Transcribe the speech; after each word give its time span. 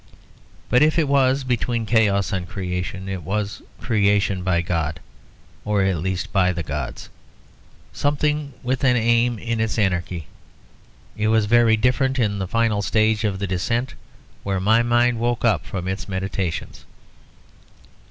But 0.67 0.81
if 0.81 0.97
it 0.97 1.07
was 1.07 1.43
between 1.43 1.85
chaos 1.85 2.33
and 2.33 2.49
creation, 2.49 3.07
it 3.07 3.21
was 3.21 3.61
creation 3.79 4.41
by 4.41 4.63
God 4.63 4.99
or 5.63 5.83
at 5.83 5.97
least 5.99 6.33
by 6.33 6.51
the 6.51 6.63
gods, 6.63 7.07
something 7.93 8.55
with 8.63 8.83
an 8.83 8.95
aim 8.95 9.37
in 9.37 9.59
its 9.59 9.77
anarchy. 9.77 10.25
It 11.15 11.27
was 11.27 11.45
very 11.45 11.77
different 11.77 12.17
in 12.17 12.39
the 12.39 12.47
final 12.47 12.81
stage 12.81 13.23
of 13.23 13.37
the 13.37 13.45
descent, 13.45 13.93
where 14.41 14.59
my 14.59 14.81
mind 14.81 15.19
woke 15.19 15.45
up 15.45 15.67
from 15.67 15.87
its 15.87 16.09
meditations. 16.09 16.83